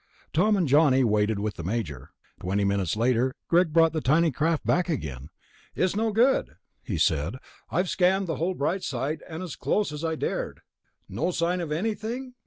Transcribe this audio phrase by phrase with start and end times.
[0.33, 2.09] Tom and Johnny waited with the Major.
[2.39, 5.29] Twenty minutes later Greg brought the tiny craft back again.
[5.75, 7.35] "It's no good," he said.
[7.69, 10.61] "I've scanned the whole bright side, came as close as I dared."
[11.07, 12.33] "No sign of anything?"